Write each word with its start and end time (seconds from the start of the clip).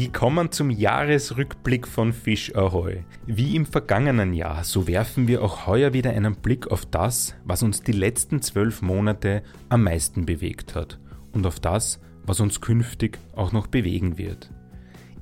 Willkommen 0.00 0.52
zum 0.52 0.70
Jahresrückblick 0.70 1.88
von 1.88 2.12
Fisch 2.12 2.54
Ahoy. 2.54 3.02
Wie 3.26 3.56
im 3.56 3.66
vergangenen 3.66 4.32
Jahr, 4.32 4.62
so 4.62 4.86
werfen 4.86 5.26
wir 5.26 5.42
auch 5.42 5.66
heuer 5.66 5.92
wieder 5.92 6.10
einen 6.10 6.36
Blick 6.36 6.68
auf 6.68 6.86
das, 6.86 7.34
was 7.44 7.64
uns 7.64 7.82
die 7.82 7.90
letzten 7.90 8.40
zwölf 8.40 8.80
Monate 8.80 9.42
am 9.68 9.82
meisten 9.82 10.24
bewegt 10.24 10.76
hat 10.76 11.00
und 11.32 11.44
auf 11.48 11.58
das, 11.58 11.98
was 12.22 12.38
uns 12.38 12.60
künftig 12.60 13.18
auch 13.34 13.50
noch 13.50 13.66
bewegen 13.66 14.18
wird. 14.18 14.52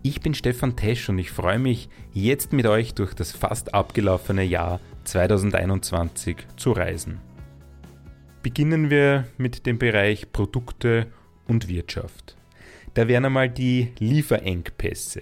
Ich 0.03 0.21
bin 0.21 0.35
Stefan 0.35 0.77
Tesch 0.77 1.09
und 1.09 1.19
ich 1.19 1.31
freue 1.31 1.59
mich, 1.59 1.89
jetzt 2.13 2.53
mit 2.53 2.67
euch 2.67 2.93
durch 2.93 3.15
das 3.15 3.33
fast 3.33 3.73
abgelaufene 3.73 4.45
Jahr 4.45 4.79
2021 5.05 6.37
zu 6.59 6.73
reisen. 6.73 7.23
Beginnen 8.43 8.91
wir 8.91 9.27
mit 9.39 9.65
dem 9.65 9.79
Bereich 9.79 10.33
Produkte 10.33 11.07
und 11.49 11.67
Wirtschaft. 11.67 12.37
Da 12.97 13.09
wären 13.09 13.27
einmal 13.27 13.51
die 13.51 13.89
Lieferengpässe. 13.99 15.21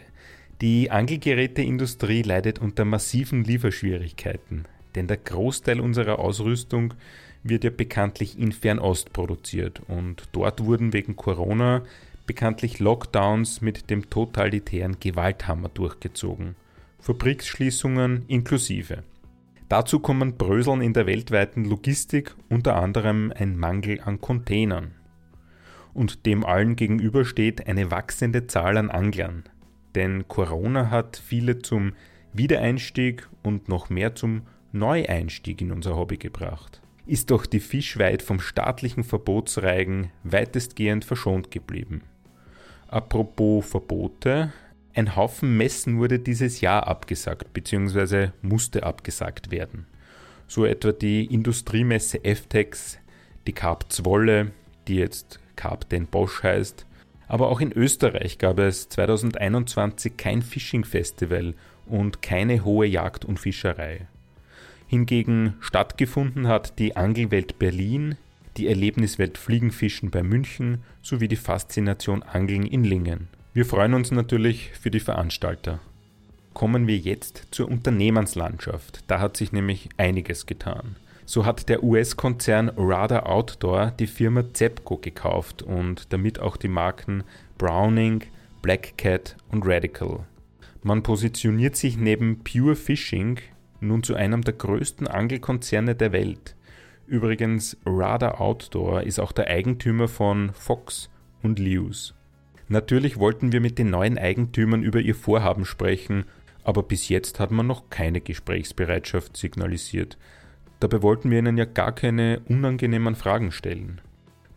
Die 0.60 0.92
Angelgeräteindustrie 0.92 2.22
leidet 2.22 2.60
unter 2.60 2.84
massiven 2.84 3.42
Lieferschwierigkeiten, 3.42 4.66
denn 4.94 5.08
der 5.08 5.16
Großteil 5.16 5.80
unserer 5.80 6.20
Ausrüstung 6.20 6.94
wird 7.42 7.64
ja 7.64 7.70
bekanntlich 7.70 8.38
in 8.38 8.52
Fernost 8.52 9.12
produziert 9.12 9.82
und 9.88 10.22
dort 10.30 10.64
wurden 10.64 10.92
wegen 10.92 11.16
Corona 11.16 11.82
bekanntlich 12.26 12.78
Lockdowns 12.78 13.60
mit 13.60 13.90
dem 13.90 14.08
totalitären 14.08 15.00
Gewalthammer 15.00 15.68
durchgezogen. 15.68 16.54
Fabriksschließungen 17.00 18.22
inklusive. 18.28 19.02
Dazu 19.68 19.98
kommen 19.98 20.36
Bröseln 20.36 20.80
in 20.80 20.92
der 20.92 21.06
weltweiten 21.06 21.64
Logistik, 21.64 22.36
unter 22.48 22.76
anderem 22.76 23.32
ein 23.36 23.58
Mangel 23.58 24.00
an 24.00 24.20
Containern 24.20 24.92
und 25.94 26.26
dem 26.26 26.44
allen 26.44 26.76
gegenüber 26.76 27.24
steht 27.24 27.66
eine 27.66 27.90
wachsende 27.90 28.46
Zahl 28.46 28.76
an 28.76 28.90
Anglern. 28.90 29.44
Denn 29.94 30.26
Corona 30.28 30.90
hat 30.90 31.16
viele 31.24 31.60
zum 31.60 31.92
Wiedereinstieg 32.32 33.28
und 33.42 33.68
noch 33.68 33.90
mehr 33.90 34.14
zum 34.14 34.42
Neueinstieg 34.72 35.60
in 35.60 35.70
unser 35.70 35.96
Hobby 35.96 36.16
gebracht. 36.16 36.80
Ist 37.06 37.30
doch 37.30 37.46
die 37.46 37.60
Fischweid 37.60 38.22
vom 38.22 38.40
staatlichen 38.40 39.04
Verbotsreigen 39.04 40.10
weitestgehend 40.24 41.04
verschont 41.04 41.50
geblieben. 41.50 42.02
Apropos 42.88 43.66
Verbote, 43.66 44.52
ein 44.94 45.16
Haufen 45.16 45.56
Messen 45.56 45.98
wurde 45.98 46.18
dieses 46.18 46.60
Jahr 46.60 46.86
abgesagt 46.86 47.52
bzw. 47.52 48.28
musste 48.42 48.84
abgesagt 48.84 49.50
werden. 49.50 49.86
So 50.46 50.64
etwa 50.64 50.92
die 50.92 51.24
Industriemesse 51.26 52.20
FTEX, 52.20 52.98
die 53.46 53.52
Carp 53.52 53.92
Zwolle, 53.92 54.52
die 54.88 54.96
jetzt 54.96 55.40
Captain 55.56 56.06
Bosch 56.06 56.42
heißt. 56.42 56.86
Aber 57.26 57.48
auch 57.48 57.60
in 57.60 57.72
Österreich 57.72 58.38
gab 58.38 58.58
es 58.58 58.88
2021 58.88 60.16
kein 60.16 60.42
Fishing 60.42 60.84
Festival 60.84 61.54
und 61.86 62.22
keine 62.22 62.64
hohe 62.64 62.86
Jagd 62.86 63.24
und 63.24 63.40
Fischerei. 63.40 64.06
Hingegen 64.86 65.54
stattgefunden 65.60 66.46
hat 66.46 66.78
die 66.78 66.96
Angelwelt 66.96 67.58
Berlin, 67.58 68.16
die 68.56 68.68
Erlebniswelt 68.68 69.38
Fliegenfischen 69.38 70.10
bei 70.10 70.22
München 70.22 70.82
sowie 71.02 71.28
die 71.28 71.36
Faszination 71.36 72.22
Angeln 72.22 72.64
in 72.64 72.84
Lingen. 72.84 73.28
Wir 73.52 73.66
freuen 73.66 73.94
uns 73.94 74.10
natürlich 74.10 74.70
für 74.72 74.90
die 74.90 75.00
Veranstalter. 75.00 75.80
Kommen 76.52 76.86
wir 76.86 76.96
jetzt 76.96 77.48
zur 77.50 77.68
Unternehmenslandschaft. 77.68 79.02
Da 79.08 79.18
hat 79.20 79.36
sich 79.36 79.50
nämlich 79.50 79.88
einiges 79.96 80.46
getan. 80.46 80.96
So 81.26 81.46
hat 81.46 81.68
der 81.68 81.82
US-Konzern 81.82 82.70
Radar 82.76 83.26
Outdoor 83.26 83.92
die 83.92 84.06
Firma 84.06 84.44
Zepco 84.52 84.98
gekauft 84.98 85.62
und 85.62 86.12
damit 86.12 86.38
auch 86.38 86.56
die 86.56 86.68
Marken 86.68 87.24
Browning, 87.56 88.24
Black 88.60 88.98
Cat 88.98 89.36
und 89.50 89.66
Radical. 89.66 90.26
Man 90.82 91.02
positioniert 91.02 91.76
sich 91.76 91.96
neben 91.96 92.44
Pure 92.44 92.76
Fishing 92.76 93.38
nun 93.80 94.02
zu 94.02 94.14
einem 94.14 94.42
der 94.42 94.54
größten 94.54 95.06
Angelkonzerne 95.06 95.94
der 95.94 96.12
Welt. 96.12 96.56
Übrigens, 97.06 97.76
Radar 97.84 98.40
Outdoor 98.40 99.02
ist 99.02 99.18
auch 99.18 99.32
der 99.32 99.48
Eigentümer 99.48 100.08
von 100.08 100.52
Fox 100.52 101.10
und 101.42 101.58
Lewis. 101.58 102.14
Natürlich 102.68 103.18
wollten 103.18 103.52
wir 103.52 103.60
mit 103.60 103.78
den 103.78 103.90
neuen 103.90 104.18
Eigentümern 104.18 104.82
über 104.82 105.00
ihr 105.00 105.14
Vorhaben 105.14 105.64
sprechen, 105.64 106.24
aber 106.64 106.82
bis 106.82 107.08
jetzt 107.10 107.40
hat 107.40 107.50
man 107.50 107.66
noch 107.66 107.90
keine 107.90 108.22
Gesprächsbereitschaft 108.22 109.36
signalisiert. 109.36 110.16
Dabei 110.84 111.00
wollten 111.00 111.30
wir 111.30 111.38
ihnen 111.38 111.56
ja 111.56 111.64
gar 111.64 111.92
keine 111.92 112.42
unangenehmen 112.46 113.14
Fragen 113.14 113.52
stellen. 113.52 114.02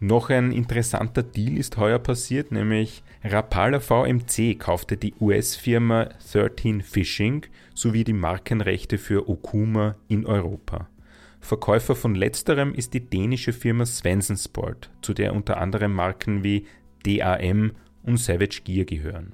Noch 0.02 0.30
ein 0.30 0.52
interessanter 0.52 1.24
Deal 1.24 1.58
ist 1.58 1.78
heuer 1.78 2.00
passiert, 2.00 2.52
nämlich 2.52 3.02
Rapala 3.24 3.80
VMC 3.80 4.60
kaufte 4.60 4.98
die 4.98 5.14
US-Firma 5.22 6.10
13 6.34 6.82
Fishing 6.82 7.46
sowie 7.74 8.04
die 8.04 8.12
Markenrechte 8.12 8.98
für 8.98 9.30
Okuma 9.30 9.96
in 10.10 10.26
Europa. 10.26 10.90
Verkäufer 11.40 11.96
von 11.96 12.14
letzterem 12.14 12.74
ist 12.74 12.94
die 12.94 13.10
dänische 13.10 13.54
Firma 13.54 13.86
Svensson 13.86 14.36
Sport, 14.36 14.90
zu 15.02 15.14
der 15.14 15.34
unter 15.34 15.62
anderem 15.62 15.94
Marken 15.94 16.44
wie 16.44 16.66
DAM 17.06 17.72
und 18.04 18.18
Savage 18.18 18.64
Gear 18.66 18.84
gehören. 18.84 19.32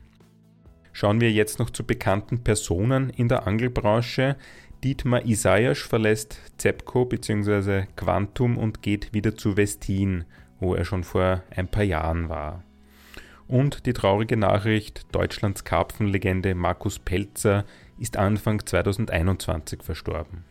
Schauen 0.95 1.19
wir 1.21 1.31
jetzt 1.31 1.57
noch 1.57 1.71
zu 1.71 1.83
bekannten 1.83 2.43
Personen 2.43 3.09
in 3.09 3.27
der 3.27 3.47
Angelbranche. 3.47 4.35
Dietmar 4.83 5.25
Isaias 5.25 5.79
verlässt 5.79 6.39
Zepco 6.57 7.05
bzw. 7.05 7.85
Quantum 7.95 8.57
und 8.57 8.81
geht 8.81 9.13
wieder 9.13 9.37
zu 9.37 9.55
Westin, 9.55 10.25
wo 10.59 10.75
er 10.75 10.83
schon 10.83 11.05
vor 11.05 11.41
ein 11.55 11.69
paar 11.69 11.83
Jahren 11.83 12.27
war. 12.27 12.63
Und 13.47 13.85
die 13.85 13.93
traurige 13.93 14.35
Nachricht, 14.35 15.05
Deutschlands 15.13 15.63
Karpfenlegende 15.63 16.53
Markus 16.53 16.99
Pelzer 16.99 17.63
ist 17.97 18.17
Anfang 18.17 18.65
2021 18.65 19.83
verstorben. 19.83 20.43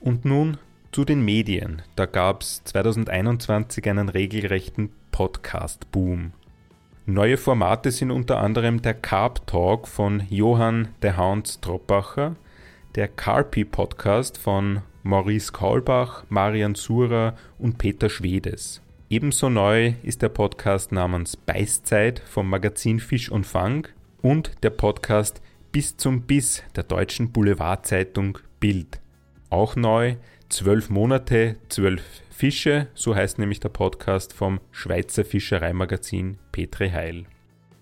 Und 0.00 0.24
nun 0.24 0.58
zu 0.92 1.04
den 1.04 1.24
Medien. 1.24 1.82
Da 1.96 2.06
gab 2.06 2.42
es 2.42 2.62
2021 2.64 3.88
einen 3.88 4.08
regelrechten 4.08 4.90
Podcast-Boom. 5.10 6.32
Neue 7.06 7.36
Formate 7.36 7.90
sind 7.90 8.10
unter 8.12 8.38
anderem 8.38 8.82
der 8.82 8.94
Carp 8.94 9.46
Talk 9.46 9.88
von 9.88 10.22
Johann 10.30 10.88
de 11.02 11.16
Hounds 11.16 11.60
Troppacher, 11.60 12.36
der 12.94 13.08
Carpi 13.08 13.64
Podcast 13.64 14.38
von 14.38 14.82
Maurice 15.02 15.52
Kaulbach, 15.52 16.24
Marian 16.28 16.74
Surer 16.74 17.34
und 17.58 17.78
Peter 17.78 18.08
Schwedes. 18.08 18.82
Ebenso 19.10 19.48
neu 19.48 19.94
ist 20.02 20.22
der 20.22 20.28
Podcast 20.28 20.92
namens 20.92 21.36
Beißzeit 21.36 22.20
vom 22.20 22.48
Magazin 22.48 23.00
Fisch 23.00 23.30
und 23.30 23.46
Fang 23.46 23.88
und 24.22 24.52
der 24.62 24.70
Podcast 24.70 25.40
Bis 25.72 25.96
zum 25.96 26.22
Biss 26.22 26.62
der 26.76 26.84
deutschen 26.84 27.32
Boulevardzeitung 27.32 28.38
Bild. 28.60 29.00
Auch 29.50 29.76
neu 29.76 30.16
Zwölf 30.48 30.88
Monate, 30.88 31.56
zwölf 31.68 32.02
Fische, 32.30 32.88
so 32.94 33.14
heißt 33.14 33.38
nämlich 33.38 33.60
der 33.60 33.68
Podcast 33.68 34.32
vom 34.32 34.60
Schweizer 34.70 35.24
Fischereimagazin 35.24 36.38
Petri 36.52 36.88
Heil. 36.88 37.26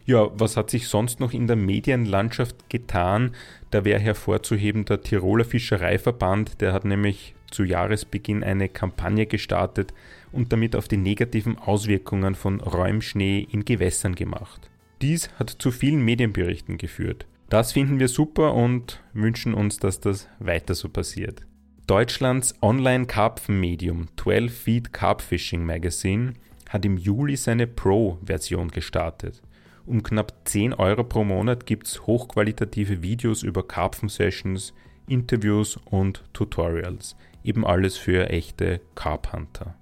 Ja, 0.07 0.29
was 0.39 0.57
hat 0.57 0.71
sich 0.71 0.87
sonst 0.87 1.19
noch 1.19 1.33
in 1.33 1.49
der 1.49 1.57
Medienlandschaft 1.57 2.71
getan? 2.71 3.33
Da 3.73 3.85
wäre 3.85 3.99
hervorzuheben 3.99 4.85
der 4.85 5.03
Tiroler 5.03 5.45
Fischereiverband, 5.45 6.61
der 6.61 6.73
hat 6.73 6.85
nämlich 6.85 7.35
zu 7.51 7.65
Jahresbeginn 7.65 8.45
eine 8.45 8.69
Kampagne 8.69 9.27
gestartet 9.27 9.93
und 10.31 10.53
damit 10.53 10.77
auf 10.77 10.87
die 10.87 10.97
negativen 10.97 11.59
Auswirkungen 11.59 12.37
von 12.37 12.61
Räumschnee 12.61 13.49
in 13.51 13.65
Gewässern 13.65 14.15
gemacht. 14.15 14.71
Dies 15.03 15.29
hat 15.41 15.51
zu 15.51 15.73
vielen 15.73 16.05
Medienberichten 16.05 16.79
geführt. 16.79 17.27
Das 17.49 17.73
finden 17.73 17.99
wir 17.99 18.09
super 18.09 18.55
und 18.55 19.03
wünschen 19.13 19.55
uns, 19.55 19.79
dass 19.79 20.01
das 20.01 20.29
weiter 20.39 20.75
so 20.75 20.89
passiert. 20.89 21.43
Deutschlands 21.89 22.55
Online-Karpfenmedium 22.63 24.07
12 24.17 24.57
Feet 24.57 24.93
Carpfishing 24.93 25.65
Magazine 25.65 26.35
hat 26.69 26.85
im 26.85 26.97
Juli 26.97 27.37
seine 27.37 27.67
Pro-Version 27.67 28.71
gestartet. 28.71 29.43
Um 29.87 30.03
knapp 30.03 30.35
10 30.45 30.75
Euro 30.75 31.05
pro 31.05 31.23
Monat 31.23 31.65
gibt 31.65 31.87
es 31.87 32.09
hochqualitative 32.09 33.03
Videos 33.03 33.45
über 33.45 33.67
Karpfen-Sessions, 33.67 34.75
Interviews 35.07 35.79
und 35.85 36.25
Tutorials. 36.33 37.15
Eben 37.45 37.65
alles 37.65 37.97
für 37.97 38.29
echte 38.29 38.81
Carp-Hunter. 38.97 39.77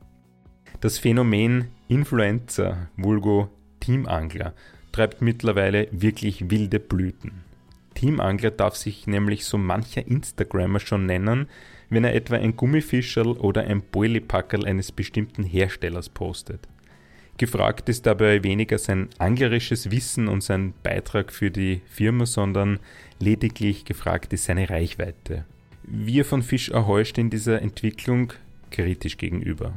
Das 0.83 0.99
Phänomen 0.99 1.69
Influencer, 1.89 2.89
vulgo 2.99 3.49
Teamangler, 3.81 4.53
treibt 4.93 5.23
mittlerweile 5.23 5.89
wirklich 5.91 6.51
wilde 6.51 6.81
Blüten. 6.81 7.43
Teamangler 7.95 8.51
darf 8.51 8.77
sich 8.77 9.07
nämlich 9.07 9.47
so 9.47 9.57
mancher 9.57 10.07
Instagrammer 10.07 10.81
schon 10.81 11.07
nennen, 11.07 11.49
wenn 11.89 12.05
er 12.05 12.15
etwa 12.15 12.37
ein 12.37 12.57
Gummifischerl 12.57 13.33
oder 13.33 13.63
ein 13.63 13.81
Boilepackerl 13.81 14.67
eines 14.67 14.93
bestimmten 14.93 15.45
Herstellers 15.45 16.11
postet. 16.11 16.69
Gefragt 17.37 17.89
ist 17.89 18.07
dabei 18.07 18.45
weniger 18.45 18.79
sein 18.79 19.09
anglerisches 19.19 19.91
Wissen 19.91 20.29
und 20.29 20.43
sein 20.43 20.73
Beitrag 20.85 21.33
für 21.33 21.51
die 21.51 21.81
Firma, 21.87 22.27
sondern 22.27 22.79
lediglich 23.19 23.85
gefragt 23.85 24.33
ist 24.33 24.45
seine 24.45 24.71
Reichweite. 24.71 25.45
Wir 25.83 26.25
von 26.25 26.43
Fisch 26.43 26.73
Ahoy 26.73 27.05
stehen 27.05 27.31
dieser 27.31 27.61
Entwicklung 27.61 28.33
kritisch 28.71 29.19
gegenüber. 29.19 29.75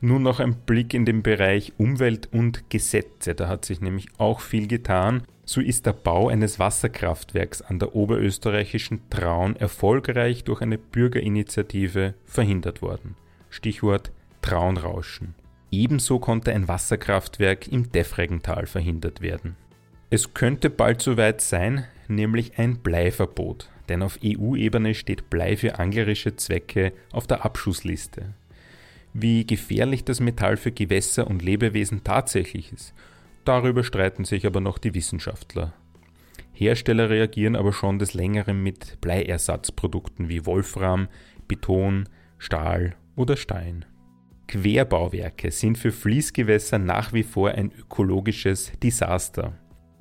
Nun 0.00 0.22
noch 0.22 0.40
ein 0.40 0.54
Blick 0.54 0.92
in 0.92 1.04
den 1.04 1.22
Bereich 1.22 1.72
Umwelt 1.76 2.28
und 2.32 2.68
Gesetze. 2.70 3.34
Da 3.34 3.48
hat 3.48 3.64
sich 3.64 3.80
nämlich 3.80 4.08
auch 4.18 4.40
viel 4.40 4.66
getan. 4.66 5.22
So 5.44 5.60
ist 5.60 5.86
der 5.86 5.92
Bau 5.92 6.28
eines 6.28 6.58
Wasserkraftwerks 6.58 7.60
an 7.62 7.78
der 7.78 7.94
oberösterreichischen 7.94 9.08
Traun 9.10 9.56
erfolgreich 9.56 10.44
durch 10.44 10.62
eine 10.62 10.78
Bürgerinitiative 10.78 12.14
verhindert 12.24 12.82
worden. 12.82 13.14
Stichwort 13.50 14.10
Traunrauschen. 14.42 15.34
Ebenso 15.70 16.18
konnte 16.18 16.52
ein 16.52 16.68
Wasserkraftwerk 16.68 17.68
im 17.68 17.92
Defregental 17.92 18.66
verhindert 18.66 19.20
werden. 19.20 19.56
Es 20.10 20.34
könnte 20.34 20.70
bald 20.70 21.00
soweit 21.00 21.40
sein, 21.40 21.84
nämlich 22.08 22.58
ein 22.58 22.78
Bleiverbot, 22.78 23.70
denn 23.88 24.02
auf 24.02 24.18
EU-Ebene 24.24 24.94
steht 24.94 25.30
Blei 25.30 25.56
für 25.56 25.78
anglerische 25.78 26.34
Zwecke 26.34 26.92
auf 27.12 27.28
der 27.28 27.44
Abschussliste. 27.44 28.34
Wie 29.12 29.46
gefährlich 29.46 30.04
das 30.04 30.20
Metall 30.20 30.56
für 30.56 30.72
Gewässer 30.72 31.28
und 31.28 31.42
Lebewesen 31.42 32.02
tatsächlich 32.02 32.72
ist, 32.72 32.92
darüber 33.44 33.84
streiten 33.84 34.24
sich 34.24 34.46
aber 34.46 34.60
noch 34.60 34.78
die 34.78 34.94
Wissenschaftler. 34.94 35.72
Hersteller 36.52 37.08
reagieren 37.08 37.56
aber 37.56 37.72
schon 37.72 37.98
des 37.98 38.12
Längeren 38.12 38.62
mit 38.62 39.00
Bleiersatzprodukten 39.00 40.28
wie 40.28 40.44
Wolfram, 40.46 41.08
Beton, 41.48 42.08
Stahl 42.38 42.96
oder 43.16 43.36
Stein. 43.36 43.84
Querbauwerke 44.50 45.52
sind 45.52 45.78
für 45.78 45.92
Fließgewässer 45.92 46.80
nach 46.80 47.12
wie 47.12 47.22
vor 47.22 47.52
ein 47.52 47.70
ökologisches 47.70 48.72
Desaster. 48.82 49.52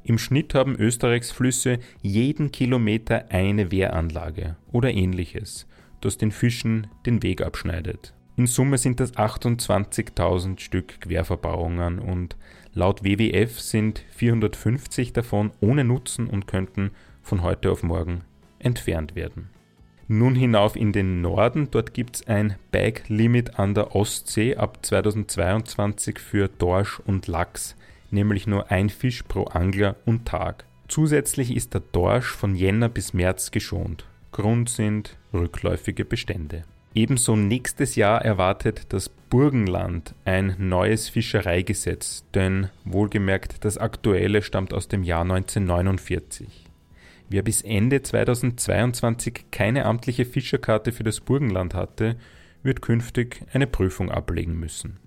Im 0.04 0.18
Schnitt 0.18 0.56
haben 0.56 0.75
Österreichs 0.75 1.30
Flüsse 1.30 1.78
jeden 2.01 2.51
Kilometer 2.51 3.30
eine 3.30 3.69
Wehranlage 3.69 4.56
oder 4.72 4.92
ähnliches, 4.92 5.68
das 6.01 6.18
den 6.18 6.31
Fischen 6.31 6.88
den 7.06 7.22
Weg 7.22 7.44
abschneidet. 7.44 8.16
In 8.38 8.48
Summe 8.48 8.80
sind 8.80 9.00
das 9.00 9.13
28.000 9.13 10.60
Stück 10.60 11.00
Querverbauungen 11.01 12.00
und 12.00 12.36
laut 12.74 13.04
WWF 13.04 13.60
sind 13.60 14.04
450 14.16 15.13
davon 15.13 15.51
ohne 15.60 15.84
Nutzen 15.84 16.25
und 16.25 16.48
könnten 16.48 16.90
von 17.22 17.44
heute 17.44 17.69
auf 17.69 17.84
morgen 17.84 18.22
entfernt 18.57 19.13
werden. 19.13 19.51
Nun 20.12 20.34
hinauf 20.34 20.76
in 20.76 20.92
den 20.92 21.22
Norden, 21.22 21.70
dort 21.70 21.94
gibt 21.94 22.16
es 22.16 22.28
ein 22.28 22.56
Bag-Limit 22.72 23.60
an 23.60 23.76
der 23.76 23.96
Ostsee 23.96 24.56
ab 24.56 24.80
2022 24.82 26.18
für 26.18 26.48
Dorsch 26.48 27.00
und 27.06 27.28
Lachs, 27.28 27.76
nämlich 28.10 28.48
nur 28.48 28.72
ein 28.72 28.90
Fisch 28.90 29.22
pro 29.22 29.44
Angler 29.44 29.98
und 30.08 30.26
Tag. 30.26 30.66
Zusätzlich 30.88 31.56
ist 31.56 31.76
der 31.76 31.84
Dorsch 31.92 32.32
von 32.32 32.56
Jänner 32.56 32.90
bis 32.90 33.14
März 33.14 33.52
geschont. 33.52 34.06
Grund 34.32 34.70
sind 34.70 35.16
rückläufige 35.32 36.06
Bestände. 36.06 36.64
Ebenso 36.96 37.36
nächstes 37.36 37.96
Jahr 37.96 38.26
erwartet 38.26 38.88
das 38.90 39.10
Burgenland 39.10 40.16
ein 40.26 40.56
neues 40.58 41.08
Fischereigesetz, 41.08 42.24
denn 42.34 42.70
wohlgemerkt 42.84 43.64
das 43.64 43.78
aktuelle 43.78 44.42
stammt 44.42 44.74
aus 44.74 44.88
dem 44.88 45.04
Jahr 45.04 45.22
1949. 45.22 46.69
Wer 47.30 47.44
bis 47.44 47.62
Ende 47.62 48.02
2022 48.02 49.46
keine 49.52 49.86
amtliche 49.86 50.26
Fischerkarte 50.26 50.92
für 50.92 51.04
das 51.04 51.20
Burgenland 51.20 51.76
hatte, 51.76 52.16
wird 52.64 52.81
künftig 52.81 53.46
eine 53.54 53.68
Prüfung 53.68 54.10
ablegen 54.10 54.60
müssen. 54.60 54.98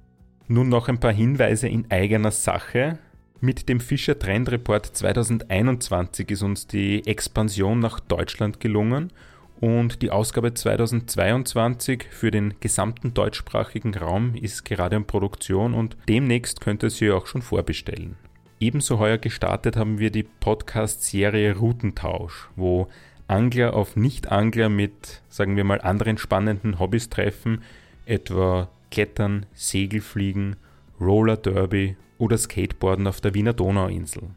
Nun 0.47 0.69
noch 0.69 0.89
ein 0.89 1.01
paar 1.01 1.13
Hinweise 1.13 1.69
in 1.69 1.91
eigener 1.91 2.31
Sache. 2.31 2.99
Mit 3.41 3.69
dem 3.69 3.81
Fischer 3.81 4.17
Trend 4.17 4.53
Report 4.53 4.87
2021 4.87 6.31
ist 6.31 6.43
uns 6.43 6.69
die 6.69 7.05
Expansion 7.07 7.81
nach 7.81 7.99
Deutschland 7.99 8.61
gelungen 8.61 9.13
und 9.59 10.03
die 10.03 10.11
Ausgabe 10.11 10.55
2022 10.55 12.05
für 12.09 12.31
den 12.31 12.55
gesamten 12.61 13.15
deutschsprachigen 13.15 13.97
Raum 13.97 14.37
ist 14.37 14.65
gerade 14.65 14.95
in 14.95 15.07
Produktion 15.07 15.75
und 15.75 15.97
demnächst 16.09 16.61
könnt 16.61 16.85
ihr 16.85 16.91
sie 16.91 17.11
auch 17.11 17.27
schon 17.27 17.43
vorbestellen. 17.43 18.17
Ebenso 18.63 19.01
heuer 19.01 19.19
gestartet 19.19 19.77
haben 19.77 19.99
wir 19.99 20.13
die 20.13 20.23
Podcast-Serie 20.23 21.57
Routentausch, 21.57 22.49
wo 22.55 22.87
Angler 23.27 23.75
auf 23.75 23.97
Nicht-Angler 23.97 24.69
mit, 24.69 25.21
sagen 25.29 25.57
wir 25.57 25.65
mal, 25.65 25.81
anderen 25.81 26.17
spannenden 26.17 26.79
Hobbys 26.79 27.11
treffen, 27.11 27.63
etwa 28.07 28.71
Klettern, 28.93 29.47
Segelfliegen, 29.53 30.55
Roller 31.01 31.37
Derby 31.37 31.97
oder 32.19 32.39
Skateboarden 32.39 33.09
auf 33.09 33.21
der 33.21 33.35
Wiener 33.35 33.53
Donauinsel. 33.53 34.31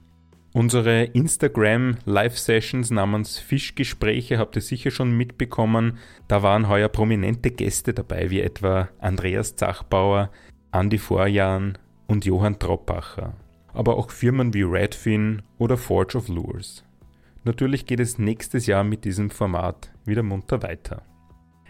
Unsere 0.54 1.04
Instagram 1.04 1.98
Live-Sessions 2.06 2.90
namens 2.90 3.38
Fischgespräche 3.38 4.40
habt 4.40 4.56
ihr 4.56 4.64
sicher 4.64 4.90
schon 4.90 5.16
mitbekommen. 5.16 6.00
Da 6.28 6.42
waren 6.42 6.68
heuer 6.68 6.90
prominente 6.90 7.52
Gäste 7.52 7.94
dabei, 7.94 8.32
wie 8.32 8.42
etwa 8.42 8.90
Andreas 8.98 9.56
Zachbauer, 9.56 10.32
Andy 10.72 10.98
Vorjahren 10.98 11.78
und 12.08 12.26
Johann 12.26 12.58
Troppacher 12.58 13.36
aber 13.76 13.98
auch 13.98 14.10
Firmen 14.10 14.54
wie 14.54 14.64
Redfin 14.64 15.42
oder 15.58 15.78
Forge 15.78 16.18
of 16.18 16.28
Lures. 16.28 16.84
Natürlich 17.44 17.86
geht 17.86 18.00
es 18.00 18.18
nächstes 18.18 18.66
Jahr 18.66 18.84
mit 18.84 19.06
diesem 19.06 19.30
Format 19.30 19.92
wieder 20.06 20.24
munter 20.24 20.64
weiter. 20.64 21.04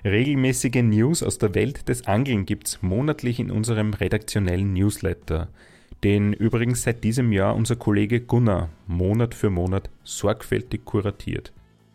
Regelmäßige 0.06 0.84
News 0.84 1.24
aus 1.24 1.40
der 1.40 1.56
Welt 1.56 1.90
des 1.90 2.06
Angeln 2.08 2.46
gibt's 2.46 2.82
monatlich 2.82 3.40
in 3.40 3.50
unserem 3.50 3.94
redaktionellen 3.94 4.72
Newsletter, 4.72 5.50
den 6.04 6.32
übrigens 6.32 6.84
seit 6.84 7.04
diesem 7.04 7.32
Jahr 7.32 7.56
unser 7.56 7.76
Kollege 7.76 8.22
Gunnar 8.22 8.70
Monat 8.86 9.34
für 9.34 9.50
Monat 9.50 9.90
sorgfältig 10.04 10.86
kuratiert. 10.86 11.52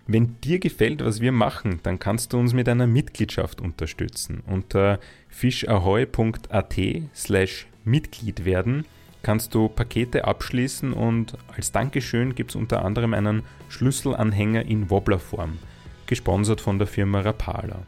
Wenn 0.07 0.41
dir 0.41 0.59
gefällt, 0.59 1.05
was 1.05 1.21
wir 1.21 1.31
machen, 1.31 1.79
dann 1.85 2.01
kannst 2.01 2.33
du 2.33 2.39
uns 2.39 2.53
mit 2.53 2.69
einer 2.69 2.89
Mitgliedschaft 2.89 3.61
unterstützen. 3.61 4.43
Unter 4.45 4.99
fischahoy.at 5.29 6.75
slash 7.15 7.69
Mitglied 7.85 8.45
werden 8.45 8.85
kannst 9.23 9.55
du 9.55 9.69
Pakete 9.69 10.25
abschließen 10.25 10.93
und 10.93 11.37
als 11.55 11.73
Dankeschön 11.73 12.35
gibt 12.35 12.51
es 12.51 12.57
unter 12.57 12.85
anderem 12.85 13.15
einen 13.15 13.43
Schlüsselanhänger 13.69 14.65
in 14.65 14.91
Wobblerform, 14.91 15.59
gesponsert 16.07 16.61
von 16.61 16.79
der 16.79 16.87
Firma 16.87 17.21
Rapala. 17.21 17.83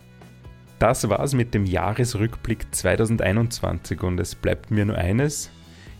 Das 0.78 1.08
war's 1.08 1.32
mit 1.32 1.54
dem 1.54 1.64
Jahresrückblick 1.64 2.74
2021 2.74 4.02
und 4.02 4.18
es 4.18 4.34
bleibt 4.34 4.70
mir 4.70 4.84
nur 4.84 4.98
eines. 4.98 5.50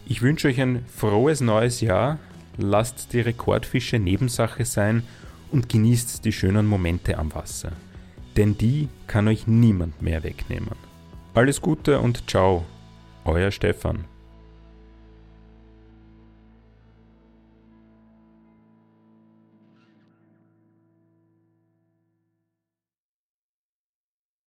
Ich 0.06 0.22
wünsche 0.22 0.48
euch 0.48 0.60
ein 0.60 0.84
frohes 0.86 1.40
neues 1.40 1.80
Jahr, 1.80 2.18
lasst 2.56 3.12
die 3.12 3.20
Rekordfische 3.20 3.98
Nebensache 3.98 4.64
sein 4.64 5.04
und 5.52 5.68
genießt 5.68 6.24
die 6.24 6.32
schönen 6.32 6.66
Momente 6.66 7.16
am 7.16 7.32
Wasser. 7.34 7.72
Denn 8.36 8.58
die 8.58 8.88
kann 9.06 9.28
euch 9.28 9.46
niemand 9.46 10.02
mehr 10.02 10.24
wegnehmen. 10.24 10.74
Alles 11.34 11.60
Gute 11.60 12.00
und 12.00 12.28
ciao, 12.28 12.64
euer 13.24 13.50
Stefan. 13.50 14.11